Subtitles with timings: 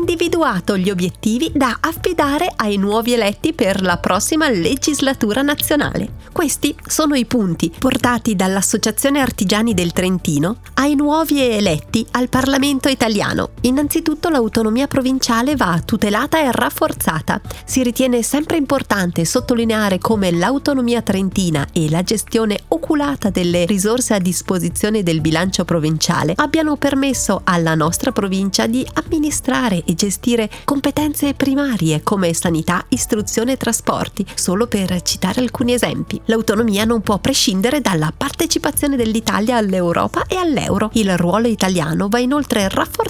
[0.00, 6.18] individuato gli obiettivi da affidare ai nuovi eletti per la prossima legislatura nazionale.
[6.32, 13.50] Questi sono i punti portati dall'Associazione Artigiani del Trentino ai nuovi eletti al Parlamento italiano.
[13.62, 17.40] Innanzitutto l'autonomia provinciale va tutelata e rafforzata.
[17.64, 22.79] Si ritiene sempre importante sottolineare come l'autonomia trentina e la gestione oculata
[23.30, 29.94] delle risorse a disposizione del bilancio provinciale abbiano permesso alla nostra provincia di amministrare e
[29.94, 36.20] gestire competenze primarie come sanità, istruzione e trasporti, solo per citare alcuni esempi.
[36.24, 40.90] L'autonomia non può prescindere dalla partecipazione dell'Italia all'Europa e all'euro.
[40.94, 43.09] Il ruolo italiano va inoltre rafforzato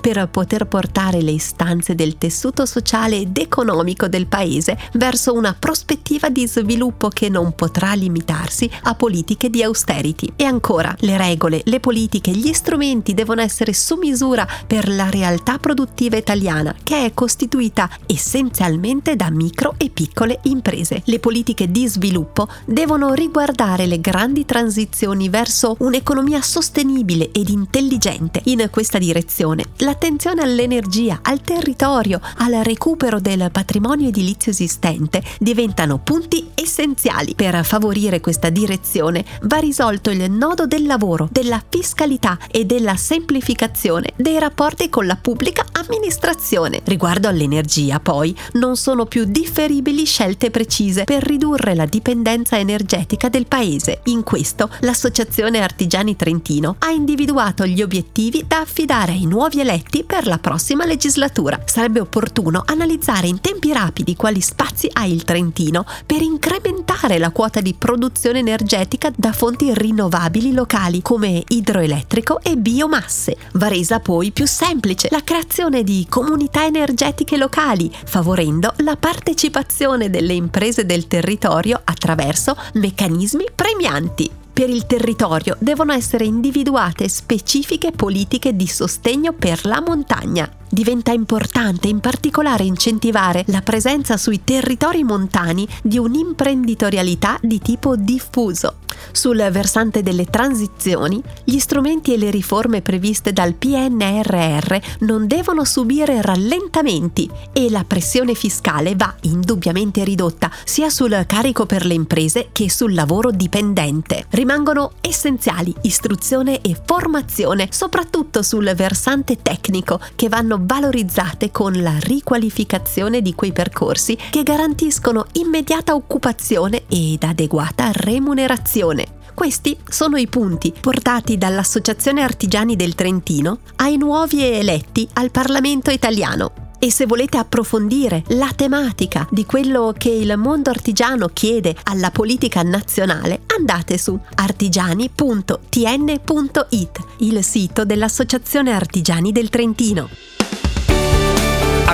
[0.00, 6.28] per poter portare le istanze del tessuto sociale ed economico del paese verso una prospettiva
[6.28, 10.32] di sviluppo che non potrà limitarsi a politiche di austerity.
[10.36, 15.58] E ancora, le regole, le politiche, gli strumenti devono essere su misura per la realtà
[15.58, 21.02] produttiva italiana, che è costituita essenzialmente da micro e piccole imprese.
[21.06, 28.42] Le politiche di sviluppo devono riguardare le grandi transizioni verso un'economia sostenibile ed intelligente.
[28.44, 36.50] In questa direzione, l'attenzione all'energia, al territorio, al recupero del patrimonio edilizio esistente diventano punti
[36.54, 37.34] essenziali.
[37.34, 44.12] Per favorire questa direzione va risolto il nodo del lavoro, della fiscalità e della semplificazione
[44.16, 46.82] dei rapporti con la pubblica amministrazione.
[46.84, 53.46] Riguardo all'energia, poi, non sono più differibili scelte precise per ridurre la dipendenza energetica del
[53.46, 54.00] paese.
[54.04, 60.26] In questo, l'Associazione Artigiani Trentino ha individuato gli obiettivi da affidare ai nuovi eletti per
[60.26, 61.58] la prossima legislatura.
[61.64, 67.60] Sarebbe opportuno analizzare in tempi rapidi quali spazi ha il Trentino per incrementare la quota
[67.60, 73.36] di produzione energetica da fonti rinnovabili locali come idroelettrico e biomasse.
[73.52, 80.32] Varesa poi poi più semplice la creazione di comunità energetiche locali, favorendo la partecipazione delle
[80.32, 88.66] imprese del territorio attraverso meccanismi premianti per il territorio devono essere individuate specifiche politiche di
[88.66, 90.59] sostegno per la montagna.
[90.72, 98.76] Diventa importante in particolare incentivare la presenza sui territori montani di un'imprenditorialità di tipo diffuso.
[99.12, 106.22] Sul versante delle transizioni, gli strumenti e le riforme previste dal PNRR non devono subire
[106.22, 112.70] rallentamenti e la pressione fiscale va indubbiamente ridotta sia sul carico per le imprese che
[112.70, 114.26] sul lavoro dipendente.
[114.30, 123.22] Rimangono essenziali istruzione e formazione, soprattutto sul versante tecnico, che vanno valorizzate con la riqualificazione
[123.22, 129.18] di quei percorsi che garantiscono immediata occupazione ed adeguata remunerazione.
[129.34, 136.68] Questi sono i punti portati dall'Associazione Artigiani del Trentino ai nuovi eletti al Parlamento italiano.
[136.78, 142.62] E se volete approfondire la tematica di quello che il mondo artigiano chiede alla politica
[142.62, 150.08] nazionale, andate su artigiani.tn.it, il sito dell'Associazione Artigiani del Trentino.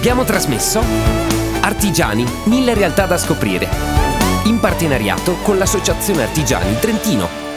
[0.00, 0.80] Abbiamo trasmesso
[1.60, 3.68] Artigiani, mille realtà da scoprire,
[4.44, 7.49] in partenariato con l'Associazione Artigiani Trentino.